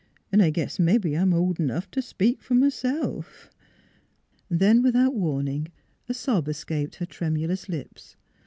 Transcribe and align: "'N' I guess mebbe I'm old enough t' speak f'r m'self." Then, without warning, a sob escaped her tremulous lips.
"'N' 0.33 0.41
I 0.41 0.49
guess 0.49 0.79
mebbe 0.79 1.05
I'm 1.13 1.31
old 1.31 1.59
enough 1.59 1.91
t' 1.91 2.01
speak 2.01 2.41
f'r 2.41 2.57
m'self." 2.57 3.51
Then, 4.49 4.81
without 4.81 5.13
warning, 5.13 5.67
a 6.09 6.15
sob 6.15 6.47
escaped 6.47 6.95
her 6.95 7.05
tremulous 7.05 7.69
lips. 7.69 8.15